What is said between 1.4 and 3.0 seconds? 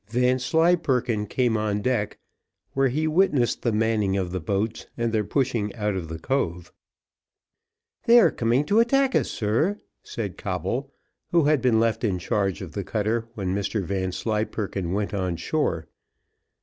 on deck, where